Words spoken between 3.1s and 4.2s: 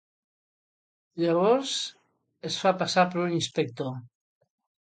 per un inspector.